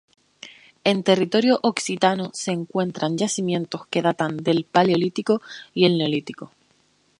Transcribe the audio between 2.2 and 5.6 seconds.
se encuentran yacimientos que datan del Paleolítico